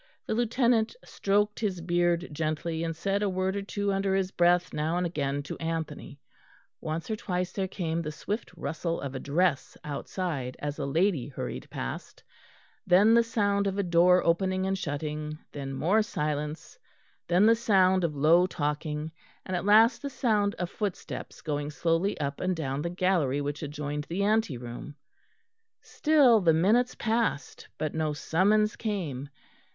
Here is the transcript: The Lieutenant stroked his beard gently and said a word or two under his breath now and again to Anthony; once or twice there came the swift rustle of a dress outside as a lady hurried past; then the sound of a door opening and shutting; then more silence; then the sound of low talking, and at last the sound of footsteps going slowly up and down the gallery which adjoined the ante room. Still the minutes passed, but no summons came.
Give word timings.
The 0.25 0.33
Lieutenant 0.33 0.95
stroked 1.05 1.59
his 1.59 1.79
beard 1.79 2.27
gently 2.31 2.83
and 2.83 2.95
said 2.95 3.21
a 3.21 3.29
word 3.29 3.55
or 3.55 3.61
two 3.61 3.93
under 3.93 4.15
his 4.15 4.31
breath 4.31 4.73
now 4.73 4.97
and 4.97 5.05
again 5.05 5.43
to 5.43 5.55
Anthony; 5.59 6.19
once 6.79 7.11
or 7.11 7.15
twice 7.15 7.51
there 7.51 7.67
came 7.67 8.01
the 8.01 8.11
swift 8.11 8.49
rustle 8.57 8.99
of 8.99 9.13
a 9.13 9.19
dress 9.19 9.77
outside 9.83 10.55
as 10.57 10.79
a 10.79 10.87
lady 10.87 11.27
hurried 11.27 11.69
past; 11.69 12.23
then 12.87 13.13
the 13.13 13.21
sound 13.21 13.67
of 13.67 13.77
a 13.77 13.83
door 13.83 14.25
opening 14.25 14.65
and 14.65 14.75
shutting; 14.75 15.37
then 15.51 15.71
more 15.71 16.01
silence; 16.01 16.79
then 17.27 17.45
the 17.45 17.53
sound 17.55 18.03
of 18.03 18.15
low 18.15 18.47
talking, 18.47 19.11
and 19.45 19.55
at 19.55 19.65
last 19.65 20.01
the 20.01 20.09
sound 20.09 20.55
of 20.55 20.71
footsteps 20.71 21.41
going 21.41 21.69
slowly 21.69 22.19
up 22.19 22.41
and 22.41 22.55
down 22.55 22.81
the 22.81 22.89
gallery 22.89 23.39
which 23.39 23.61
adjoined 23.61 24.05
the 24.05 24.23
ante 24.23 24.57
room. 24.57 24.95
Still 25.79 26.39
the 26.41 26.53
minutes 26.55 26.95
passed, 26.95 27.67
but 27.77 27.93
no 27.93 28.13
summons 28.13 28.75
came. 28.75 29.29